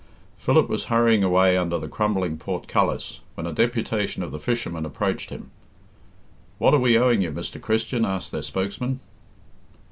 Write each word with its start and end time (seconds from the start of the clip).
Philip 0.39 0.67
was 0.67 0.85
hurrying 0.85 1.23
away 1.23 1.55
under 1.55 1.77
the 1.77 1.87
crumbling 1.87 2.37
portcullis, 2.39 3.19
when 3.35 3.45
a 3.45 3.53
deputation 3.53 4.23
of 4.23 4.31
the 4.31 4.39
fishermen 4.39 4.83
approached 4.83 5.29
him. 5.29 5.51
"What 6.57 6.73
are 6.73 6.79
we 6.79 6.97
owing 6.97 7.21
you, 7.21 7.29
Mr. 7.31 7.61
Christian?" 7.61 8.03
asked 8.03 8.31
their 8.31 8.41
spokesman. 8.41 8.99